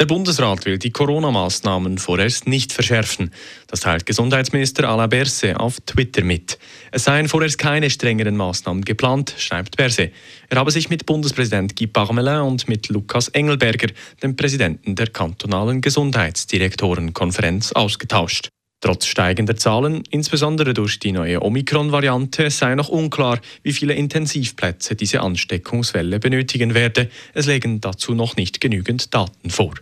Der 0.00 0.06
Bundesrat 0.06 0.64
will 0.64 0.78
die 0.78 0.92
Corona-Maßnahmen 0.92 1.98
vorerst 1.98 2.46
nicht 2.46 2.72
verschärfen. 2.72 3.32
Das 3.66 3.80
teilt 3.80 4.06
Gesundheitsminister 4.06 4.88
Alain 4.88 5.10
Berset 5.10 5.56
auf 5.56 5.80
Twitter 5.80 6.22
mit. 6.22 6.56
Es 6.92 7.02
seien 7.02 7.26
vorerst 7.26 7.58
keine 7.58 7.90
strengeren 7.90 8.36
Maßnahmen 8.36 8.84
geplant, 8.84 9.34
schreibt 9.38 9.76
Berset. 9.76 10.12
Er 10.50 10.58
habe 10.58 10.70
sich 10.70 10.88
mit 10.88 11.04
Bundespräsident 11.04 11.74
Guy 11.74 11.88
Parmelin 11.88 12.42
und 12.42 12.68
mit 12.68 12.88
Lukas 12.90 13.26
Engelberger, 13.30 13.88
dem 14.22 14.36
Präsidenten 14.36 14.94
der 14.94 15.08
kantonalen 15.08 15.80
Gesundheitsdirektorenkonferenz, 15.80 17.72
ausgetauscht. 17.72 18.50
Trotz 18.80 19.06
steigender 19.06 19.56
Zahlen, 19.56 20.04
insbesondere 20.10 20.74
durch 20.74 21.00
die 21.00 21.10
neue 21.10 21.42
Omikron-Variante, 21.42 22.50
sei 22.52 22.76
noch 22.76 22.88
unklar, 22.88 23.40
wie 23.64 23.72
viele 23.72 23.94
Intensivplätze 23.94 24.94
diese 24.94 25.22
Ansteckungswelle 25.22 26.20
benötigen 26.20 26.74
werde. 26.74 27.10
Es 27.34 27.46
legen 27.46 27.80
dazu 27.80 28.14
noch 28.14 28.36
nicht 28.36 28.60
genügend 28.60 29.12
Daten 29.12 29.50
vor. 29.50 29.74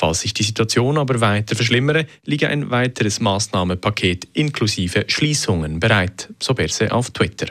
Falls 0.00 0.20
sich 0.20 0.32
die 0.32 0.44
Situation 0.44 0.96
aber 0.96 1.20
weiter 1.20 1.54
verschlimmere, 1.54 2.06
liege 2.24 2.48
ein 2.48 2.70
weiteres 2.70 3.20
Maßnahmenpaket 3.20 4.28
inklusive 4.32 5.04
Schließungen 5.08 5.78
bereit, 5.78 6.30
so 6.42 6.54
Berse 6.54 6.90
auf 6.90 7.10
Twitter. 7.10 7.48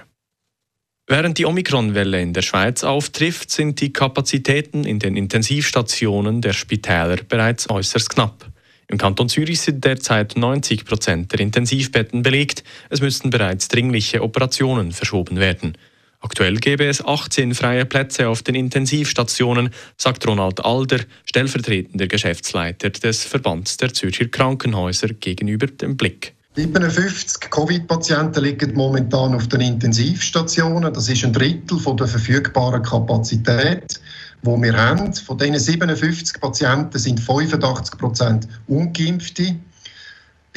Während 1.05 1.37
die 1.37 1.45
Omikron-Welle 1.45 2.19
in 2.19 2.33
der 2.33 2.41
Schweiz 2.41 2.83
auftrifft, 2.83 3.51
sind 3.51 3.79
die 3.81 3.93
Kapazitäten 3.93 4.83
in 4.83 4.97
den 4.97 5.15
Intensivstationen 5.15 6.41
der 6.41 6.53
Spitäler 6.53 7.17
bereits 7.17 7.69
äußerst 7.69 8.09
knapp. 8.09 8.47
Im 8.87 8.97
Kanton 8.97 9.29
Zürich 9.29 9.61
sind 9.61 9.85
derzeit 9.85 10.35
90 10.35 10.85
Prozent 10.85 11.31
der 11.31 11.41
Intensivbetten 11.41 12.23
belegt. 12.23 12.63
Es 12.89 12.99
müssten 12.99 13.29
bereits 13.29 13.67
dringliche 13.67 14.23
Operationen 14.23 14.91
verschoben 14.91 15.37
werden. 15.37 15.77
Aktuell 16.21 16.57
gäbe 16.57 16.85
es 16.85 17.03
18 17.03 17.55
freie 17.55 17.85
Plätze 17.85 18.27
auf 18.27 18.43
den 18.43 18.55
Intensivstationen, 18.55 19.69
sagt 19.97 20.27
Ronald 20.27 20.63
Alder, 20.63 20.99
stellvertretender 21.25 22.07
Geschäftsleiter 22.07 22.89
des 22.89 23.23
Verbands 23.23 23.77
der 23.77 23.93
Zürcher 23.93 24.25
Krankenhäuser 24.25 25.09
gegenüber 25.09 25.67
dem 25.67 25.95
Blick. 25.95 26.33
57 26.55 27.49
Covid-Patienten 27.49 28.43
liegen 28.43 28.73
momentan 28.73 29.33
auf 29.33 29.47
den 29.47 29.61
Intensivstationen. 29.61 30.93
Das 30.93 31.07
ist 31.07 31.23
ein 31.23 31.31
Drittel 31.31 31.79
von 31.79 31.95
der 31.95 32.07
verfügbaren 32.07 32.83
Kapazität, 32.83 34.01
die 34.41 34.47
wir 34.47 34.75
haben. 34.75 35.13
Von 35.13 35.37
diesen 35.37 35.57
57 35.57 36.41
Patienten 36.41 36.99
sind 36.99 37.21
85 37.21 37.97
Prozent 37.97 38.47
Ungeimpfte. 38.67 39.55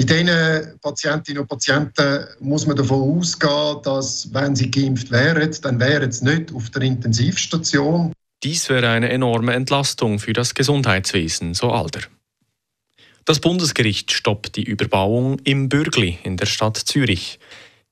Bei 0.04 0.22
diesen 0.22 0.80
Patientinnen 0.80 1.42
und 1.42 1.48
Patienten 1.48 2.26
muss 2.40 2.66
man 2.66 2.76
davon 2.76 3.18
ausgehen, 3.18 3.76
dass, 3.84 4.32
wenn 4.32 4.56
sie 4.56 4.70
geimpft 4.70 5.10
wären, 5.10 5.54
dann 5.62 5.78
wären 5.78 6.10
sie 6.10 6.24
nicht 6.24 6.52
auf 6.52 6.70
der 6.70 6.82
Intensivstation. 6.82 8.12
Dies 8.42 8.68
wäre 8.68 8.88
eine 8.88 9.10
enorme 9.10 9.52
Entlastung 9.54 10.18
für 10.18 10.32
das 10.32 10.54
Gesundheitswesen, 10.54 11.54
so 11.54 11.70
Alter. 11.70 12.00
Das 13.24 13.38
Bundesgericht 13.38 14.10
stoppt 14.10 14.56
die 14.56 14.64
Überbauung 14.64 15.38
im 15.44 15.68
Bürgli 15.68 16.18
in 16.24 16.36
der 16.36 16.46
Stadt 16.46 16.76
Zürich. 16.76 17.38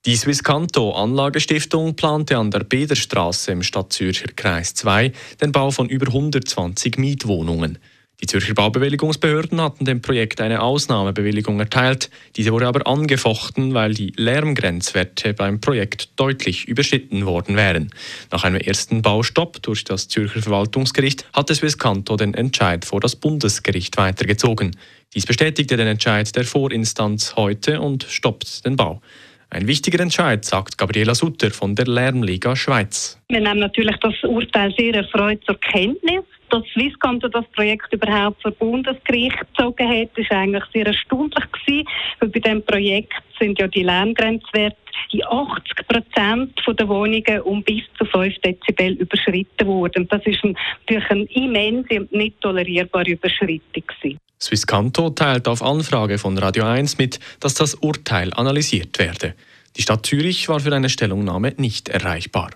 Die 0.04 0.16
Swisscanto 0.16 0.92
Anlagestiftung 0.92 1.94
plante 1.94 2.36
an 2.38 2.50
der 2.50 2.64
Bederstraße 2.64 3.52
im 3.52 3.62
Stadtzürcher 3.62 4.28
Kreis 4.34 4.74
2 4.74 5.12
den 5.40 5.52
Bau 5.52 5.70
von 5.70 5.88
über 5.88 6.08
120 6.08 6.98
Mietwohnungen. 6.98 7.78
Die 8.22 8.26
Zürcher 8.26 8.52
Baubewilligungsbehörden 8.52 9.60
hatten 9.62 9.86
dem 9.86 10.02
Projekt 10.02 10.42
eine 10.42 10.60
Ausnahmebewilligung 10.60 11.58
erteilt. 11.58 12.10
Diese 12.36 12.52
wurde 12.52 12.66
aber 12.66 12.86
angefochten, 12.86 13.72
weil 13.72 13.94
die 13.94 14.12
Lärmgrenzwerte 14.14 15.32
beim 15.32 15.60
Projekt 15.60 16.10
deutlich 16.16 16.68
überschritten 16.68 17.24
worden 17.24 17.56
wären. 17.56 17.90
Nach 18.30 18.44
einem 18.44 18.60
ersten 18.60 19.00
Baustopp 19.00 19.62
durch 19.62 19.84
das 19.84 20.08
Zürcher 20.08 20.42
Verwaltungsgericht 20.42 21.24
hatte 21.32 21.54
Swisscanto 21.54 22.16
den 22.16 22.34
Entscheid 22.34 22.84
vor 22.84 23.00
das 23.00 23.16
Bundesgericht 23.16 23.96
weitergezogen. 23.96 24.76
Dies 25.14 25.24
bestätigte 25.24 25.76
den 25.78 25.86
Entscheid 25.86 26.34
der 26.36 26.44
Vorinstanz 26.44 27.36
heute 27.36 27.80
und 27.80 28.04
stoppt 28.04 28.66
den 28.66 28.76
Bau. 28.76 29.00
Ein 29.48 29.66
wichtiger 29.66 29.98
Entscheid, 29.98 30.44
sagt 30.44 30.78
Gabriela 30.78 31.14
Sutter 31.14 31.50
von 31.50 31.74
der 31.74 31.86
Lärmliga 31.86 32.54
Schweiz. 32.54 33.19
Wir 33.30 33.38
nehmen 33.40 33.60
natürlich 33.60 33.96
das 33.98 34.14
Urteil 34.24 34.74
sehr 34.76 34.92
erfreut 34.92 35.40
zur 35.46 35.54
Kenntnis. 35.60 36.24
Dass 36.48 36.64
Swisscanto 36.72 37.28
das 37.28 37.44
Projekt 37.54 37.92
überhaupt 37.92 38.42
vor 38.42 38.50
Bundesgericht 38.50 39.38
gezogen 39.38 39.88
hat, 39.88 40.18
ist 40.18 40.32
eigentlich 40.32 40.64
sehr 40.72 40.86
erstaunlich 40.86 41.44
gewesen, 41.52 41.88
weil 42.18 42.28
bei 42.28 42.40
diesem 42.40 42.62
Projekt 42.64 43.22
sind 43.38 43.56
ja 43.60 43.68
die 43.68 43.84
Lärmgrenzwerte 43.84 44.76
in 45.12 45.24
80 45.24 45.86
Prozent 45.86 46.60
der 46.76 46.88
Wohnungen 46.88 47.40
um 47.42 47.62
bis 47.62 47.82
zu 47.96 48.04
5 48.04 48.34
Dezibel 48.40 48.94
überschritten 48.94 49.68
worden. 49.68 50.08
Das 50.08 50.26
ist 50.26 50.42
natürlich 50.42 51.10
eine 51.10 51.24
immense 51.32 52.00
und 52.00 52.12
nicht 52.12 52.40
tolerierbare 52.40 53.12
Überschreitung 53.12 53.60
gewesen. 53.86 54.18
Swisscanto 54.42 55.10
teilt 55.10 55.46
auf 55.46 55.62
Anfrage 55.62 56.18
von 56.18 56.36
Radio 56.36 56.64
1 56.64 56.98
mit, 56.98 57.20
dass 57.38 57.54
das 57.54 57.76
Urteil 57.76 58.32
analysiert 58.34 58.98
werde. 58.98 59.34
Die 59.76 59.82
Stadt 59.82 60.04
Zürich 60.04 60.48
war 60.48 60.58
für 60.58 60.74
eine 60.74 60.88
Stellungnahme 60.88 61.54
nicht 61.58 61.88
erreichbar. 61.88 62.50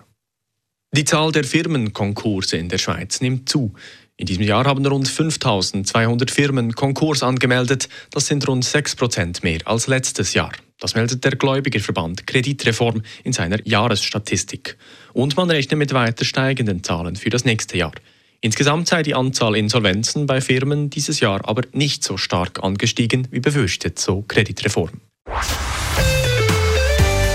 Die 0.95 1.03
Zahl 1.03 1.33
der 1.33 1.43
Firmenkonkurse 1.43 2.55
in 2.55 2.69
der 2.69 2.77
Schweiz 2.77 3.19
nimmt 3.19 3.49
zu. 3.49 3.73
In 4.15 4.27
diesem 4.27 4.43
Jahr 4.43 4.63
haben 4.63 4.85
rund 4.85 5.09
5200 5.09 6.31
Firmen 6.31 6.71
Konkurs 6.71 7.21
angemeldet. 7.21 7.89
Das 8.11 8.27
sind 8.27 8.47
rund 8.47 8.63
6 8.63 8.95
Prozent 8.95 9.43
mehr 9.43 9.59
als 9.65 9.87
letztes 9.87 10.33
Jahr. 10.33 10.53
Das 10.79 10.95
meldet 10.95 11.25
der 11.25 11.35
Gläubigerverband 11.35 12.25
Kreditreform 12.25 13.01
in 13.25 13.33
seiner 13.33 13.59
Jahresstatistik. 13.67 14.77
Und 15.11 15.35
man 15.35 15.51
rechnet 15.51 15.77
mit 15.79 15.93
weiter 15.93 16.23
steigenden 16.23 16.81
Zahlen 16.81 17.17
für 17.17 17.29
das 17.29 17.43
nächste 17.43 17.77
Jahr. 17.77 17.91
Insgesamt 18.39 18.87
sei 18.87 19.03
die 19.03 19.15
Anzahl 19.15 19.57
Insolvenzen 19.57 20.27
bei 20.27 20.39
Firmen 20.39 20.89
dieses 20.89 21.19
Jahr 21.19 21.41
aber 21.43 21.63
nicht 21.73 22.05
so 22.05 22.15
stark 22.15 22.63
angestiegen 22.63 23.27
wie 23.31 23.41
befürchtet, 23.41 23.99
so 23.99 24.23
Kreditreform. 24.25 25.01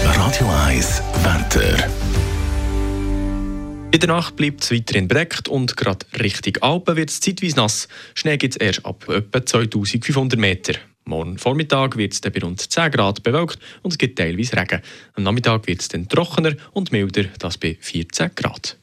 Radio 0.03 0.48
1 0.48 1.03
Wetter. 1.22 2.19
In 3.93 3.99
der 3.99 4.09
Nacht 4.09 4.37
bleibt 4.37 4.62
es 4.62 4.71
weiterhin 4.71 5.09
bedeckt 5.09 5.49
und 5.49 5.77
gerade 5.77 6.06
Richtung 6.21 6.56
Alpen 6.61 6.97
wird 6.97 7.11
es 7.11 7.21
zeitweise 7.21 7.56
nass. 7.56 7.89
Schnee 8.15 8.37
gibt 8.37 8.55
es 8.55 8.61
erst 8.61 8.87
ab 8.87 9.09
etwa 9.09 9.45
2500 9.45 10.39
Meter. 10.39 10.75
Morgen 11.05 11.39
Vormittag 11.39 11.97
wird 11.97 12.12
es 12.12 12.21
bei 12.21 12.31
rund 12.41 12.61
10 12.61 12.93
Grad 12.93 13.25
bewölkt 13.25 13.59
und 13.83 13.91
es 13.91 13.99
gibt 13.99 14.17
teilweise 14.17 14.56
Regen. 14.56 14.81
Am 15.15 15.25
Nachmittag 15.25 15.67
wird 15.67 15.81
es 15.81 15.89
dann 15.89 16.09
trockener 16.09 16.53
und 16.73 16.93
milder, 16.93 17.25
das 17.41 17.59
bei 17.59 17.77
14 17.81 18.31
Grad. 18.37 18.77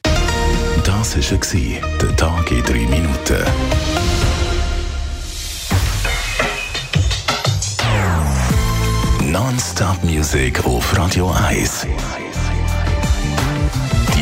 Das 0.84 1.16
war 1.16 1.98
der 2.00 2.16
Tag 2.16 2.50
in 2.50 2.62
3 2.62 2.72
Minuten. 2.74 3.44
Non-Stop 9.24 10.04
Music 10.04 10.62
auf 10.66 10.96
Radio 10.98 11.30
1. 11.30 11.86